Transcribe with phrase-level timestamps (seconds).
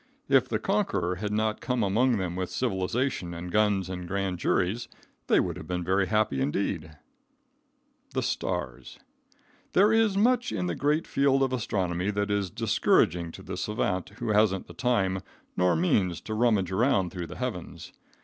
[0.27, 4.87] If the conqueror had not come among them with civilization and guns and grand juries
[5.27, 6.95] they would have been very happy, indeed.
[6.95, 8.21] [Illustration: A COLD DAY.] THE
[8.83, 8.99] STARS.
[9.73, 14.09] There is much in the great field of astronomy that is discouraging to the savant
[14.17, 15.19] who hasn't the time
[15.55, 17.93] nor means to rummage around through the heavens.